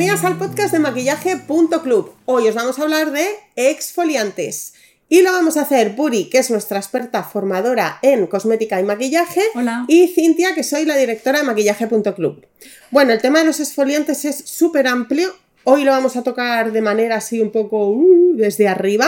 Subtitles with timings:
[0.00, 2.14] Bienvenidas al podcast de maquillaje.club.
[2.24, 3.22] Hoy os vamos a hablar de
[3.54, 4.72] exfoliantes.
[5.10, 9.42] Y lo vamos a hacer Puri, que es nuestra experta formadora en cosmética y maquillaje.
[9.54, 9.84] Hola.
[9.88, 12.46] Y Cintia, que soy la directora de maquillaje.club.
[12.90, 15.34] Bueno, el tema de los exfoliantes es súper amplio.
[15.64, 19.06] Hoy lo vamos a tocar de manera así un poco uh, desde arriba.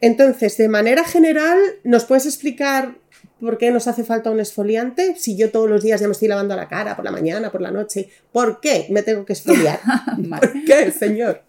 [0.00, 2.96] Entonces, de manera general, ¿nos puedes explicar
[3.42, 5.16] por qué nos hace falta un exfoliante?
[5.16, 7.60] Si yo todos los días ya me estoy lavando la cara, por la mañana, por
[7.60, 9.80] la noche, ¿por qué me tengo que exfoliar?
[10.16, 10.46] Vale.
[10.46, 11.42] ¿Por qué, señor?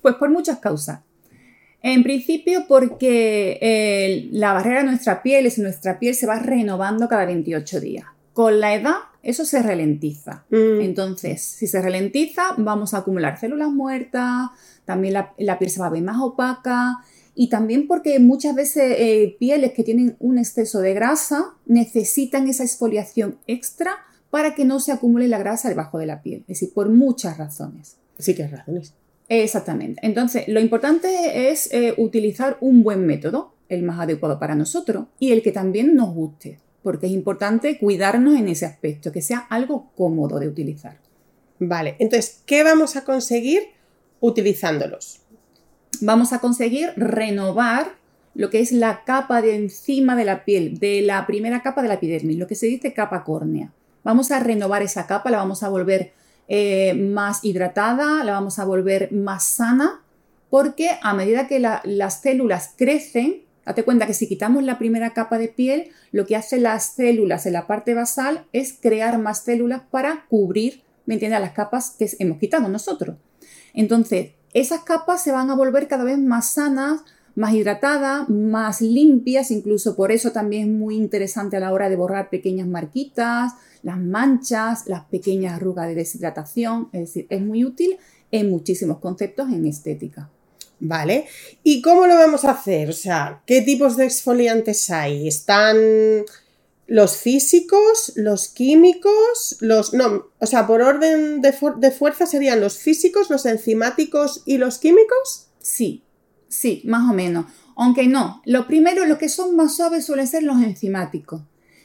[0.00, 1.00] Pues por muchas causas.
[1.82, 7.08] En principio porque eh, la barrera de nuestra piel es nuestra piel se va renovando
[7.08, 8.04] cada 28 días.
[8.32, 10.44] Con la edad eso se ralentiza.
[10.50, 10.80] Mm.
[10.80, 14.50] Entonces, si se ralentiza, vamos a acumular células muertas,
[14.84, 17.02] también la, la piel se va a ver más opaca
[17.34, 22.64] y también porque muchas veces eh, pieles que tienen un exceso de grasa necesitan esa
[22.64, 23.96] exfoliación extra
[24.30, 26.40] para que no se acumule la grasa debajo de la piel.
[26.42, 27.96] Es decir, por muchas razones.
[28.18, 28.94] Sí que hay razones.
[29.28, 30.00] Exactamente.
[30.04, 35.32] Entonces, lo importante es eh, utilizar un buen método, el más adecuado para nosotros y
[35.32, 39.90] el que también nos guste, porque es importante cuidarnos en ese aspecto, que sea algo
[39.96, 40.98] cómodo de utilizar.
[41.58, 43.62] Vale, entonces, ¿qué vamos a conseguir
[44.20, 45.21] utilizándolos?
[46.00, 47.92] Vamos a conseguir renovar
[48.34, 51.88] lo que es la capa de encima de la piel, de la primera capa de
[51.88, 53.72] la epidermis, lo que se dice capa córnea.
[54.04, 56.12] Vamos a renovar esa capa, la vamos a volver
[56.48, 60.02] eh, más hidratada, la vamos a volver más sana,
[60.50, 65.12] porque a medida que la- las células crecen, date cuenta que si quitamos la primera
[65.12, 69.44] capa de piel, lo que hacen las células en la parte basal es crear más
[69.44, 73.16] células para cubrir, ¿me entiendes?, las capas que hemos quitado nosotros.
[73.72, 77.00] Entonces, esas capas se van a volver cada vez más sanas,
[77.34, 81.96] más hidratadas, más limpias, incluso por eso también es muy interesante a la hora de
[81.96, 87.96] borrar pequeñas marquitas, las manchas, las pequeñas arrugas de deshidratación, es decir, es muy útil
[88.30, 90.28] en muchísimos conceptos en estética.
[90.84, 91.26] Vale,
[91.62, 92.90] ¿y cómo lo vamos a hacer?
[92.90, 95.28] O sea, ¿qué tipos de exfoliantes hay?
[95.28, 95.76] ¿Están
[96.92, 99.94] los físicos, los químicos, los...
[99.94, 104.76] No, o sea, por orden de, de fuerza serían los físicos, los enzimáticos y los
[104.78, 105.48] químicos?
[105.58, 106.02] Sí,
[106.48, 107.46] sí, más o menos.
[107.76, 111.40] Aunque no, lo primero, lo que son más suaves suelen ser los enzimáticos.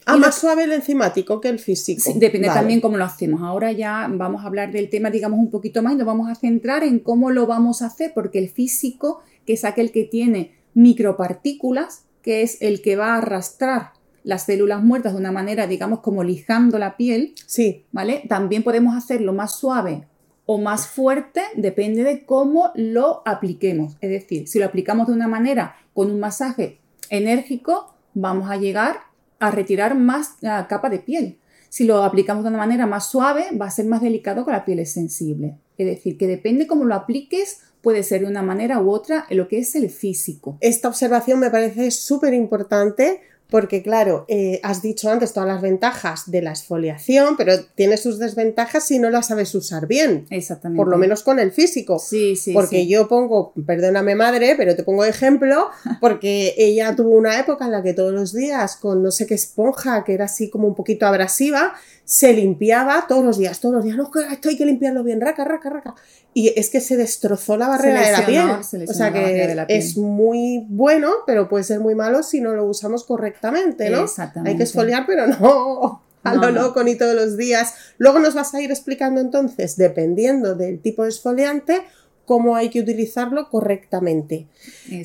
[0.05, 2.01] Ah, Y más los- suave el enzimático que el físico.
[2.03, 2.59] Sí, depende Vale.
[2.59, 3.41] también cómo lo hacemos.
[3.43, 6.35] Ahora ya vamos a hablar del tema, digamos, un poquito más y nos vamos a
[6.35, 10.51] centrar en cómo lo vamos a hacer, porque el físico, que es aquel que tiene
[10.73, 13.91] micropartículas, que es el que va a arrastrar
[14.27, 18.23] las células muertas de una manera, digamos, como lijando la piel, Sí, ¿vale?
[18.27, 20.05] También podemos hacerlo más suave
[20.45, 23.95] o más fuerte, depende de cómo lo apliquemos.
[24.01, 26.79] Es decir, si lo aplicamos de una manera con un masaje
[27.09, 28.97] enérgico, vamos a llegar
[29.39, 31.37] a retirar más ah, capa de piel.
[31.69, 34.65] Si lo aplicamos de una manera más suave, va a ser más delicado con la
[34.65, 35.55] piel es sensible.
[35.77, 39.37] Es decir, que depende cómo lo apliques, puede ser de una manera u otra en
[39.37, 40.57] lo que es el físico.
[40.59, 46.29] esta observación me parece súper importante porque, claro, eh, has dicho antes todas las ventajas
[46.29, 50.77] de la exfoliación, pero tiene sus desventajas si no la sabes usar bien, Exactamente.
[50.77, 51.99] por lo menos con el físico.
[51.99, 52.53] Sí, sí.
[52.53, 52.87] porque sí.
[52.87, 55.69] yo pongo, perdóname madre, pero te pongo ejemplo,
[56.01, 59.35] porque ella tuvo una época en la que todos los días con no sé qué
[59.35, 61.73] esponja, que era así como un poquito abrasiva,
[62.07, 65.19] se limpiaba todos los días, todos los días, no, que esto hay que limpiarlo bien,
[65.19, 65.93] raca, raca, raca.
[66.33, 68.63] Y es que se destrozó la barrera de la piel.
[68.63, 72.63] se O sea que es muy bueno, pero puede ser muy malo si no lo
[72.63, 74.05] usamos correctamente, ¿no?
[74.05, 74.51] Exactamente.
[74.51, 76.61] Hay que esfoliar, pero no a No, lo no.
[76.61, 77.73] loco ni todos los días.
[77.97, 81.81] Luego nos vas a ir explicando entonces, dependiendo del tipo de exfoliante,
[82.23, 84.47] cómo hay que utilizarlo correctamente.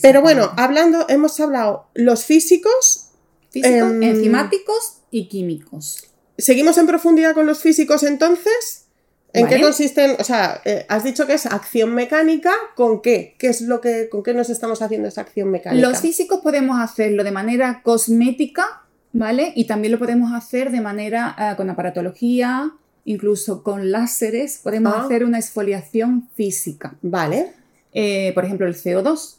[0.03, 3.09] Pero bueno, hablando, hemos hablado los físicos.
[3.51, 6.12] Físicos, em, enzimáticos y químicos.
[6.39, 8.87] ¿Seguimos en profundidad con los físicos entonces?
[9.35, 10.17] ¿En qué consisten?
[10.19, 13.35] O sea, eh, has dicho que es acción mecánica, ¿con qué?
[13.39, 15.89] ¿Qué es lo que, con qué nos estamos haciendo esa acción mecánica?
[15.89, 19.53] Los físicos podemos hacerlo de manera cosmética, ¿vale?
[19.57, 22.73] Y también lo podemos hacer de manera ah, con aparatología,
[23.07, 25.05] incluso con láseres, podemos Ah.
[25.05, 26.97] hacer una exfoliación física.
[27.01, 27.53] Vale.
[27.95, 29.37] Eh, por ejemplo, el CO2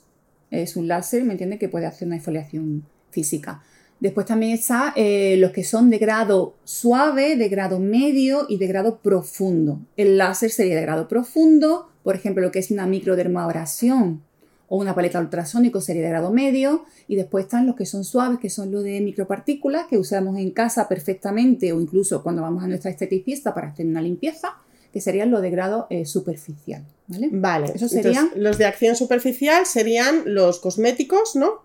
[0.50, 1.60] es un láser, ¿me entiendes?
[1.60, 3.62] Que puede hacer una exfoliación física.
[4.00, 8.68] Después también está eh, los que son de grado suave, de grado medio y de
[8.68, 9.80] grado profundo.
[9.96, 14.22] El láser sería de grado profundo, por ejemplo, lo que es una microdermabrasión
[14.68, 16.84] o una paleta ultrasónico sería de grado medio.
[17.08, 20.52] Y después están los que son suaves, que son los de micropartículas, que usamos en
[20.52, 24.56] casa perfectamente o incluso cuando vamos a nuestra esteticista para hacer una limpieza,
[24.92, 26.84] que serían los de grado eh, superficial.
[27.08, 27.30] ¿vale?
[27.32, 27.66] Vale.
[27.76, 31.62] Esos Entonces, serían- los de acción superficial serían los cosméticos, ¿no?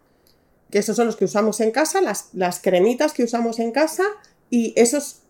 [0.71, 4.05] Que esos son los que usamos en casa, las, las cremitas que usamos en casa.
[4.51, 5.23] Y esos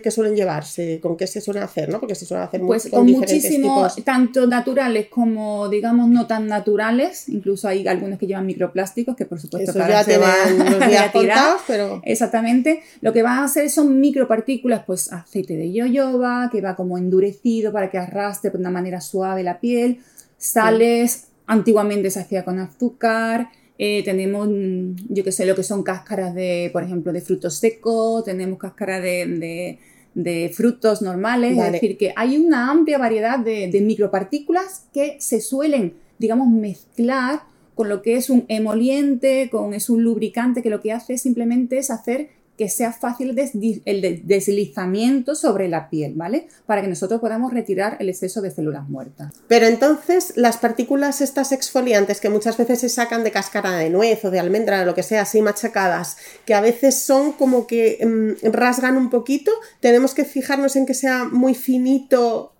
[0.00, 1.00] que, suelen llevarse?
[1.00, 1.88] ¿Con qué se suelen hacer?
[1.88, 1.98] ¿no?
[1.98, 7.28] Porque se suelen hacer pues con, muchísimos, tanto naturales como digamos no tan naturales.
[7.28, 11.10] Incluso hay algunos que llevan microplásticos que por supuesto Eso ya se van los días
[11.12, 12.00] contados, pero...
[12.04, 12.82] Exactamente.
[13.00, 17.72] Lo que van a hacer son micropartículas, pues aceite de yoyoba, que va como endurecido
[17.72, 20.00] para que arrastre de una manera suave la piel,
[20.36, 25.82] sales, antiguamente se hacía con azúcar, eh, tenemos, mm, yo que sé, lo que son
[25.82, 29.78] cáscaras de, por ejemplo, de frutos secos, tenemos cáscaras de,
[30.52, 35.94] frutos normales, es decir, que hay una amplia variedad de, de micropartículas que se suelen,
[36.18, 37.40] digamos, mezclar
[37.74, 41.78] con lo que es un emoliente, con es un lubricante que lo que hace simplemente
[41.78, 43.36] es hacer que sea fácil
[43.84, 46.46] el deslizamiento sobre la piel, ¿vale?
[46.66, 49.32] Para que nosotros podamos retirar el exceso de células muertas.
[49.48, 54.24] Pero entonces las partículas estas exfoliantes que muchas veces se sacan de cáscara de nuez
[54.24, 57.98] o de almendra o lo que sea así machacadas, que a veces son como que
[58.04, 59.50] mm, rasgan un poquito,
[59.80, 62.52] tenemos que fijarnos en que sea muy finito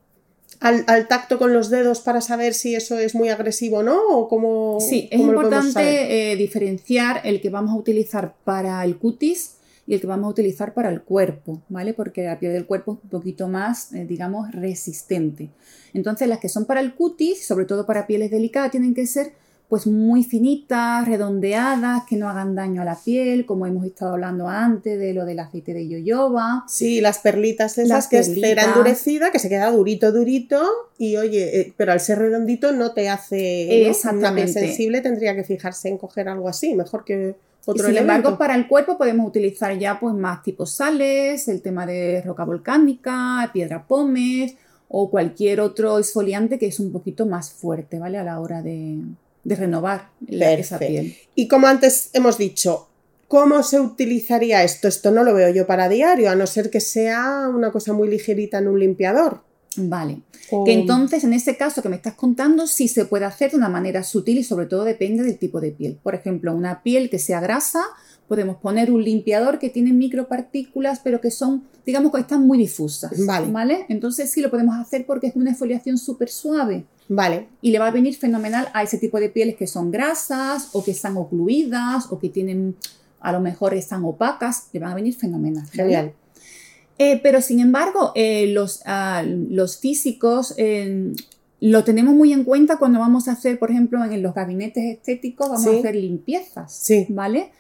[0.61, 4.01] al, tacto con los dedos para saber si eso es muy agresivo o no?
[4.09, 9.57] ¿O cómo, sí, es importante eh, diferenciar el que vamos a utilizar para el cutis
[9.87, 11.95] y el que vamos a utilizar para el cuerpo, ¿vale?
[11.95, 15.51] Porque la piel del cuerpo es un poquito más, eh, digamos, resistente.
[15.93, 19.33] Entonces, las que son para el cutis, sobre todo para pieles delicadas, tienen que ser
[19.69, 24.47] pues muy finitas, redondeadas, que no hagan daño a la piel, como hemos estado hablando
[24.47, 26.65] antes de lo del aceite de yoyoba.
[26.69, 30.63] Sí, las perlitas esas que es cera endurecida, que se queda durito, durito,
[30.99, 34.53] y oye, eh, pero al ser redondito no te hace Exactamente.
[34.53, 37.35] sensible, tendría que fijarse en coger algo así, mejor que
[37.73, 42.23] sin embargo, para el cuerpo podemos utilizar ya pues más tipos sales, el tema de
[42.23, 44.57] roca volcánica, piedra pómez
[44.89, 48.19] o cualquier otro esfoliante que es un poquito más fuerte, ¿vale?
[48.19, 49.01] A la hora de,
[49.45, 51.17] renovar esa piel.
[51.35, 52.89] Y como antes hemos dicho,
[53.29, 54.89] ¿cómo se utilizaría esto?
[54.89, 58.09] Esto no lo veo yo para diario, a no ser que sea una cosa muy
[58.09, 59.41] ligerita en un limpiador.
[59.77, 60.23] Vale.
[60.65, 63.69] Que entonces, en este caso que me estás contando, sí se puede hacer de una
[63.69, 65.99] manera sutil y sobre todo depende del tipo de piel.
[66.03, 67.83] Por ejemplo, una piel que sea grasa,
[68.29, 73.13] podemos poner un limpiador que tiene micropartículas, pero que son, digamos que están muy difusas.
[73.27, 73.51] Vale.
[73.51, 73.87] ¿Vale?
[73.89, 76.85] Entonces sí lo podemos hacer porque es una exfoliación súper suave.
[77.09, 77.49] Vale.
[77.61, 80.83] Y le va a venir fenomenal a ese tipo de pieles que son grasas o
[80.83, 82.77] que están ocluidas o que tienen,
[83.21, 85.67] a lo mejor están opacas, le van a venir fenomenal.
[85.71, 86.15] Genial.
[86.99, 91.13] Eh, pero sin embargo, eh, los, ah, los, físicos eh,
[91.61, 95.49] lo tenemos muy en cuenta cuando vamos a hacer, por ejemplo, en los gabinetes estéticos,
[95.49, 96.73] vamos a hacer limpiezas.
[96.73, 97.07] Sí.
[97.09, 97.51] ¿Vale?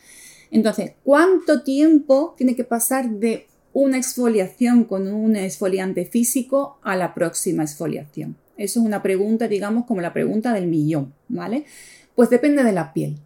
[0.50, 7.12] Entonces, ¿cuánto tiempo tiene que pasar de una exfoliación con un exfoliante físico a la
[7.12, 8.36] próxima exfoliación?
[8.56, 11.64] Eso es una pregunta, digamos, como la pregunta del millón, ¿vale?
[12.14, 13.18] Pues depende de la piel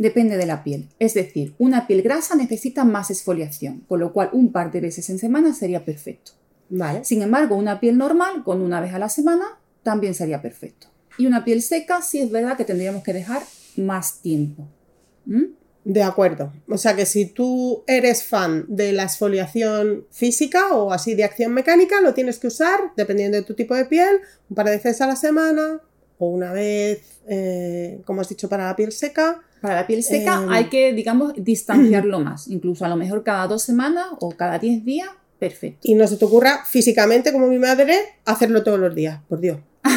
[0.00, 0.88] depende de la piel.
[0.98, 5.10] Es decir, una piel grasa necesita más exfoliación, con lo cual un par de veces
[5.10, 6.32] en semana sería perfecto.
[6.70, 7.04] Vale.
[7.04, 10.86] Sin embargo, una piel normal, con una vez a la semana, también sería perfecto.
[11.18, 13.42] Y una piel seca, sí es verdad que tendríamos que dejar
[13.76, 14.66] más tiempo.
[15.26, 15.44] ¿Mm?
[15.84, 16.50] De acuerdo.
[16.66, 21.52] O sea que si tú eres fan de la exfoliación física o así de acción
[21.52, 24.98] mecánica, lo tienes que usar, dependiendo de tu tipo de piel, un par de veces
[25.02, 25.82] a la semana
[26.18, 30.42] o una vez, eh, como has dicho, para la piel seca para la piel seca
[30.42, 32.48] em, hay que, digamos, distanciarlo más.
[32.48, 35.80] Incluso a lo mejor cada dos semanas o cada diez días, perfecto.
[35.82, 39.58] Y no se te ocurra físicamente, como mi madre, hacerlo todos los días, por Dios.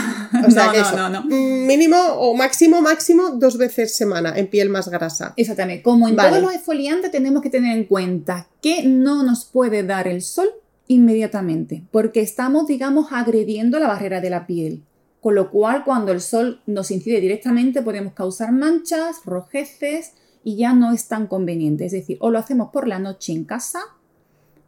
[0.45, 4.67] O sea, no, no, no, mm, Mínimo o máximo, máximo dos veces semana en piel
[4.67, 5.33] más grasa.
[5.37, 5.83] Exactamente.
[5.83, 10.07] Como en todos los exfoliantes tenemos que tener en cuenta que no nos puede dar
[10.07, 10.49] el sol
[10.87, 14.81] inmediatamente, porque estamos, digamos, agrediendo la barrera de la piel
[15.23, 20.11] con lo cual cuando el sol nos incide directamente podemos causar manchas, rojeces
[20.43, 21.85] y ya no es tan conveniente.
[21.85, 23.79] Es decir, o lo hacemos por la noche en casa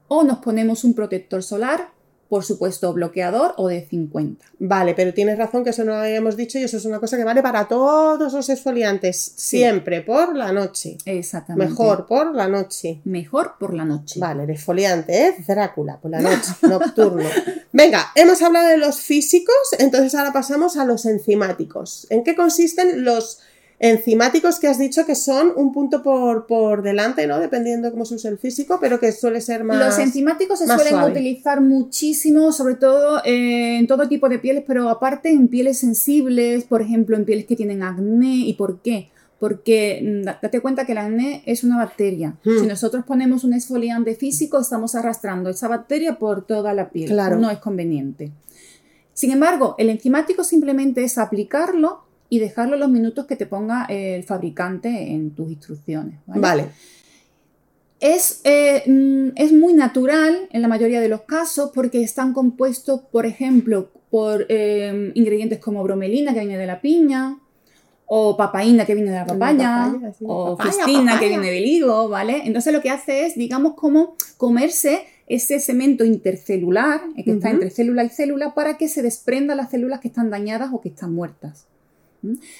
[0.08, 1.90] o nos ponemos un protector solar
[2.30, 4.46] por supuesto, bloqueador o de 50.
[4.60, 7.18] Vale, pero tienes razón que eso no lo habíamos dicho y eso es una cosa
[7.18, 10.98] que vale para todos los exfoliantes, siempre por la noche.
[11.06, 11.70] Exactamente.
[11.70, 13.02] Mejor por la noche.
[13.04, 14.20] Mejor por la noche.
[14.20, 17.30] Vale, el exfoliante es Drácula, por la noche, nocturno.
[17.72, 22.08] Venga, hemos hablado de los físicos, entonces ahora pasamos a los enzimáticos.
[22.10, 23.40] ¿En qué consisten los
[23.80, 27.40] enzimáticos que has dicho que son un punto por, por delante, ¿no?
[27.40, 29.78] Dependiendo cómo se usa el físico, pero que suele ser más.
[29.78, 35.30] Los enzimáticos se suelen utilizar muchísimo, sobre todo en todo tipo de pieles, pero aparte
[35.30, 38.38] en pieles sensibles, por ejemplo, en pieles que tienen acné.
[38.48, 39.10] ¿Y por qué?
[39.40, 42.38] Porque mm, date cuenta que el acné es una bacteria.
[42.46, 42.60] Hmm.
[42.60, 47.10] Si nosotros ponemos un exfoliante físico, estamos arrastrando esa bacteria por toda la piel.
[47.10, 47.38] Claro.
[47.38, 48.32] No es conveniente.
[49.14, 54.24] Sin embargo, el enzimático simplemente es aplicarlo y dejarlo los minutos que te ponga el
[54.24, 56.20] fabricante en tus instrucciones.
[56.26, 56.70] Vale.
[58.00, 63.02] Es, eh, mm, es muy natural en la mayoría de los casos porque están compuestos,
[63.12, 67.40] por ejemplo, por eh, ingredientes como bromelina que viene de la piña,
[68.08, 72.08] o papaína que viene de la papaya, papaya, sí, o fistina que viene del higo,
[72.08, 72.44] ¿vale?
[72.46, 77.72] Entonces lo que hace es, digamos, como comerse ese cemento intercelular, eh, que está entre
[77.72, 81.14] célula y célula, para que se desprendan las células que están dañadas o que están
[81.14, 81.66] muertas.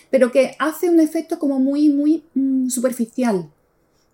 [0.10, 3.50] Pero que hace un efecto como muy, muy mm, superficial.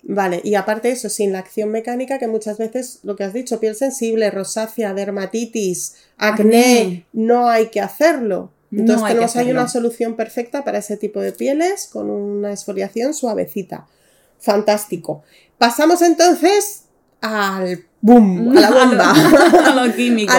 [0.04, 3.34] Vale, y aparte de eso, sin la acción mecánica, que muchas veces lo que has
[3.34, 7.06] dicho, piel sensible, rosácea, dermatitis, acné, Acné.
[7.14, 8.52] no hay que hacerlo.
[8.72, 12.52] Entonces No hay que tenemos una solución perfecta para ese tipo de pieles con una
[12.52, 13.86] exfoliación suavecita.
[14.40, 15.24] Fantástico.
[15.58, 16.86] Pasamos entonces
[17.20, 20.34] al boom, a la bomba, a los químicos.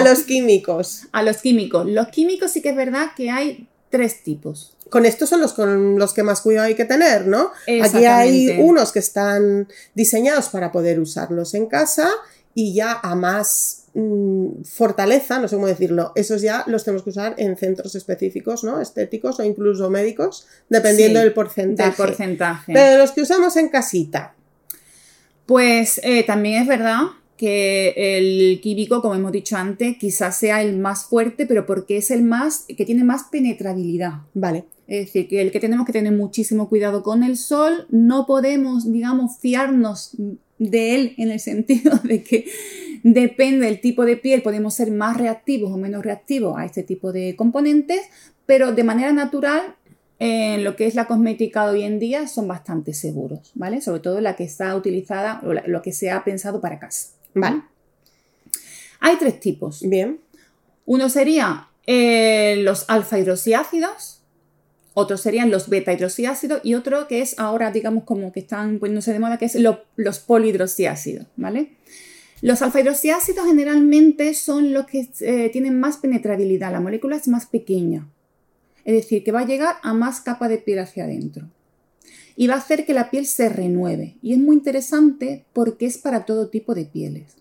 [1.11, 1.85] A los químicos.
[1.85, 4.75] Los químicos sí que es verdad que hay tres tipos.
[4.93, 7.49] Con estos son los con los que más cuidado hay que tener, ¿no?
[7.81, 12.11] Aquí hay unos que están diseñados para poder usarlos en casa
[12.53, 17.09] y ya a más mm, fortaleza, no sé cómo decirlo, esos ya los tenemos que
[17.09, 18.79] usar en centros específicos, ¿no?
[18.79, 21.89] Estéticos o incluso médicos, dependiendo Sí, del porcentaje.
[21.89, 22.73] Del porcentaje.
[22.73, 24.35] Pero los que usamos en casita,
[25.47, 26.99] Pues eh, también es verdad
[27.35, 32.11] que el químico, como hemos dicho antes, quizás sea el más fuerte, pero porque es
[32.11, 34.19] el más que tiene más penetrabilidad.
[34.35, 34.65] vale.
[34.87, 38.91] Es decir, que el que tenemos que tener muchísimo cuidado con el sol, no podemos,
[38.91, 40.11] digamos, fiarnos
[40.59, 42.45] de él en el sentido de que
[43.03, 47.11] depende del tipo de piel, podemos ser más reactivos o menos reactivos a este tipo
[47.11, 48.01] de componentes,
[48.45, 49.75] pero de manera natural,
[50.19, 53.81] en lo que es la cosmética de hoy en día, son bastante seguros, ¿vale?
[53.81, 57.09] Sobre todo la que está utilizada o la- lo que se ha pensado para casa.
[57.33, 57.63] Vale.
[58.99, 59.81] Hay tres tipos.
[59.87, 60.19] Bien.
[60.85, 64.21] Uno sería eh, los alfa hidroxiácidos,
[64.93, 69.11] otro serían los beta hidroxiácidos y otro que es ahora, digamos, como que están poniéndose
[69.13, 71.71] de moda, que es lo- los polihidroxiácidos, ¿vale?
[72.41, 77.45] Los alfa hidroxiácidos generalmente son los que eh, tienen más penetrabilidad, la molécula es más
[77.45, 78.07] pequeña,
[78.85, 81.49] es decir, que va a llegar a más capa de piel hacia adentro
[82.35, 84.15] y va a hacer que la piel se renueve.
[84.21, 87.35] Y es muy interesante porque es para todo tipo de pieles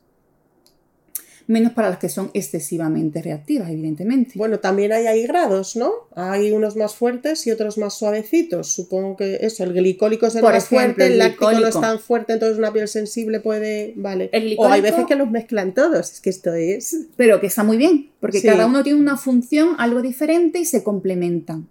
[1.47, 4.33] menos para las que son excesivamente reactivas, evidentemente.
[4.37, 5.91] Bueno, también hay ahí grados, ¿no?
[6.15, 8.73] Hay unos más fuertes y otros más suavecitos.
[8.73, 11.67] Supongo que eso, el glicólico es el Por más ejemplo, fuerte, el el láctico no
[11.67, 13.93] es tan fuerte, entonces una piel sensible puede.
[13.97, 14.31] Vale.
[14.33, 17.07] El O hay veces que los mezclan todos, es que esto es.
[17.17, 18.47] Pero que está muy bien, porque Sí.
[18.47, 21.69] cada uno tiene una función algo diferente y se complementan.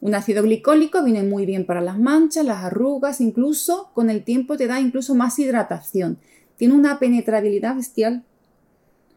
[0.00, 4.56] Un ácido glicólico viene muy bien para las manchas, las arrugas, incluso con el tiempo
[4.58, 6.18] te da incluso más hidratación.
[6.58, 8.22] Tiene una penetrabilidad bestial.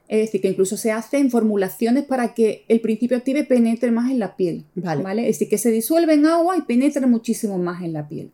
[0.07, 4.19] Es decir, que incluso se hacen formulaciones para que el principio active penetre más en
[4.19, 4.65] la piel.
[4.75, 5.21] Vale.
[5.21, 8.31] Es decir, que se disuelve en agua y penetra muchísimo más en la piel.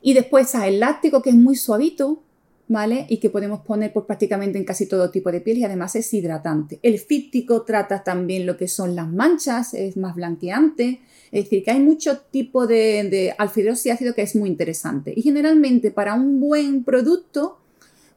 [0.00, 2.22] Y después está el láctico, que es muy suavito,
[2.68, 3.06] ¿vale?
[3.08, 6.12] Y que podemos poner pues, prácticamente en casi todo tipo de piel y además es
[6.14, 6.78] hidratante.
[6.82, 11.00] El fíptico trata también lo que son las manchas, es más blanqueante.
[11.32, 15.12] Es decir, que hay mucho tipo de, de hidroxiácido que es muy interesante.
[15.16, 17.58] Y generalmente para un buen producto,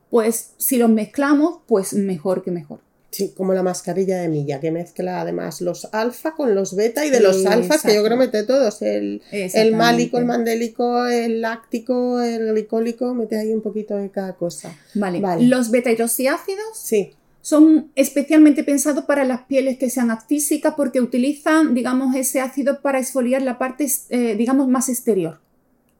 [0.10, 2.80] pues si los mezclamos, pues mejor que mejor.
[3.12, 7.10] Sí, como la mascarilla de milla, que mezcla además los alfa con los beta y
[7.10, 8.84] de los alfas, que yo creo mete todos.
[8.84, 14.34] El, el málico, el mandélico, el láctico, el glicólico, mete ahí un poquito de cada
[14.34, 14.78] cosa.
[14.94, 15.20] Vale.
[15.22, 15.48] Vale.
[15.48, 21.74] Los beta hidroxiácidos Sí, son especialmente pensados para las pieles que sean actísicas porque utilizan,
[21.74, 25.40] digamos, ese ácido para exfoliar la parte, eh, digamos, más exterior.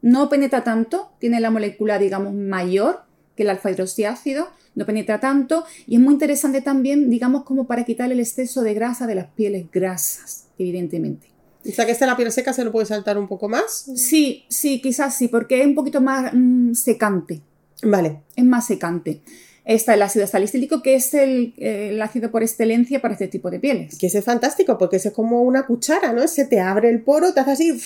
[0.04, 3.09] No penetra tanto, tiene la molécula, digamos, mayor
[3.40, 7.86] que el alfa hidroxiácido, no penetra tanto y es muy interesante también, digamos, como para
[7.86, 11.28] quitar el exceso de grasa de las pieles grasas, evidentemente.
[11.66, 13.90] o sea que este la piel seca se lo puede saltar un poco más.
[13.96, 17.40] Sí, sí, quizás sí, porque es un poquito más mm, secante.
[17.82, 19.22] Vale, es más secante.
[19.64, 23.50] Está el ácido salicílico, que es el, eh, el ácido por excelencia para este tipo
[23.50, 23.98] de pieles.
[23.98, 26.28] que ese es fantástico porque ese es como una cuchara, ¿no?
[26.28, 27.82] Se te abre el poro, te hace así,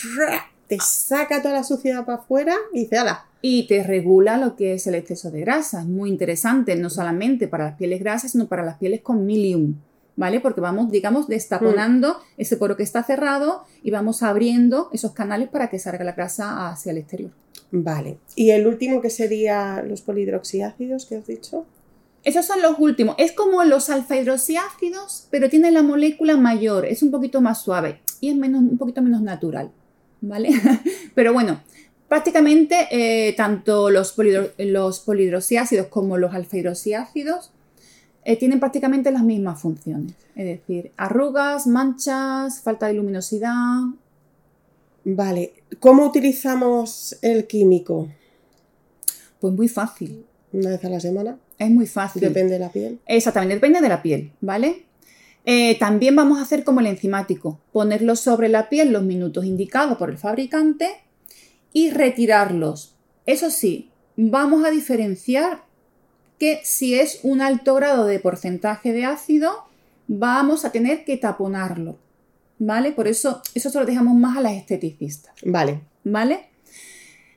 [0.68, 4.74] te saca toda la suciedad para afuera y dice, ala, Y te regula lo que
[4.74, 5.82] es el exceso de grasa.
[5.82, 9.76] Es muy interesante, no solamente para las pieles grasas, sino para las pieles con milium.
[10.16, 10.40] ¿Vale?
[10.40, 15.70] Porque vamos, digamos, destaponando ese poro que está cerrado y vamos abriendo esos canales para
[15.70, 17.32] que salga la grasa hacia el exterior.
[17.70, 18.18] Vale.
[18.36, 21.66] Y el último que sería los polihidroxiácidos que has dicho.
[22.24, 23.16] Esos son los últimos.
[23.18, 28.00] Es como los alfa hidroxiácidos, pero tiene la molécula mayor, es un poquito más suave
[28.22, 29.72] y es menos, un poquito menos natural.
[30.22, 30.52] ¿Vale?
[31.16, 31.60] pero bueno,
[32.14, 37.50] prácticamente eh, tanto los, polihidro- los polihidroxiácidos como los alfa hidroxiácidos
[38.24, 40.14] eh, tienen prácticamente las mismas funciones.
[40.36, 43.86] Es decir, arrugas, manchas, falta de luminosidad.
[45.04, 45.54] Vale.
[45.80, 48.10] ¿Cómo utilizamos el químico?
[49.40, 50.24] Pues muy fácil.
[50.52, 51.40] Una vez a la semana.
[51.58, 52.22] Es muy fácil.
[52.22, 53.00] Depende de la piel.
[53.08, 54.86] Exactamente, depende de la piel, ¿vale?
[55.46, 59.98] Eh, también vamos a hacer como el enzimático, ponerlo sobre la piel los minutos indicados
[59.98, 60.92] por el fabricante
[61.74, 62.96] y retirarlos.
[63.26, 65.64] Eso sí, vamos a diferenciar
[66.40, 69.66] que si es un alto grado de porcentaje de ácido,
[70.08, 71.98] vamos a tener que taponarlo,
[72.60, 72.92] ¿vale?
[72.92, 75.34] Por eso eso se lo dejamos más a las esteticistas.
[75.44, 75.82] Vale.
[76.04, 76.48] ¿Vale?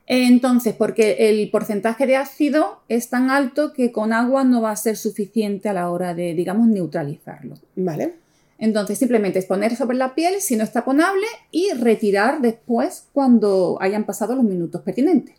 [0.07, 4.77] Entonces, porque el porcentaje de ácido es tan alto que con agua no va a
[4.77, 7.57] ser suficiente a la hora de, digamos, neutralizarlo.
[7.75, 8.15] Vale.
[8.59, 13.79] Entonces, simplemente es poner sobre la piel si no está ponable y retirar después cuando
[13.81, 15.35] hayan pasado los minutos pertinentes.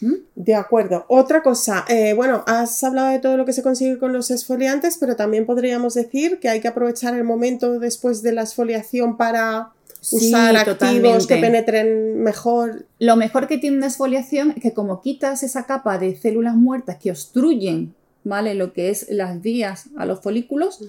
[0.00, 0.14] ¿Mm?
[0.34, 1.04] De acuerdo.
[1.08, 4.96] Otra cosa, eh, bueno, has hablado de todo lo que se consigue con los esfoliantes,
[4.98, 9.72] pero también podríamos decir que hay que aprovechar el momento después de la esfoliación para
[10.12, 12.86] usar activos que penetren mejor.
[12.98, 16.96] Lo mejor que tiene una esfoliación es que como quitas esa capa de células muertas
[16.98, 18.54] que obstruyen, ¿vale?
[18.54, 20.80] Lo que es las vías a los folículos,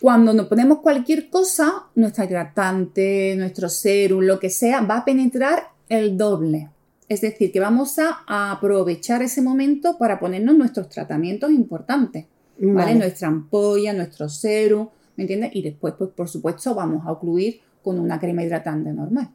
[0.00, 5.70] cuando nos ponemos cualquier cosa, nuestra hidratante, nuestro serum, lo que sea, va a penetrar
[5.88, 6.70] el doble.
[7.08, 12.26] Es decir, que vamos a aprovechar ese momento para ponernos nuestros tratamientos importantes,
[12.58, 12.94] ¿vale?
[12.96, 15.50] Nuestra ampolla, nuestro serum, ¿me entiendes?
[15.54, 19.30] Y después, pues por supuesto, vamos a ocluir con una crema hidratante normal.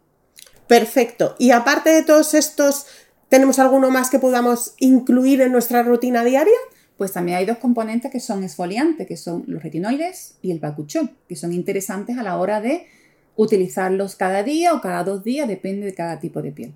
[0.68, 1.36] Perfecto.
[1.40, 2.86] Y aparte de todos estos,
[3.30, 6.58] ¿tenemos alguno más que podamos incluir en nuestra rutina diaria?
[7.02, 11.10] Pues también hay dos componentes que son esfoliantes, que son los retinoides y el bacuchón,
[11.28, 12.86] que son interesantes a la hora de
[13.36, 16.74] utilizarlos cada día o cada dos días, depende de cada tipo de piel.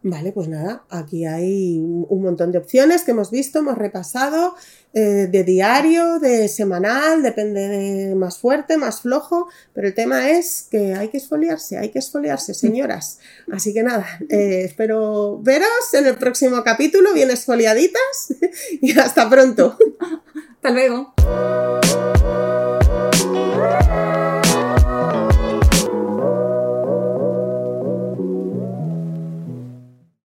[0.00, 4.54] Vale, pues nada, aquí hay un montón de opciones que hemos visto, hemos repasado,
[4.94, 10.68] eh, de diario, de semanal, depende de más fuerte, más flojo, pero el tema es
[10.70, 13.18] que hay que esfoliarse, hay que esfoliarse, señoras.
[13.50, 18.34] Así que nada, eh, espero veros en el próximo capítulo, bien esfoliaditas
[18.80, 19.76] y hasta pronto.
[20.54, 21.12] hasta luego.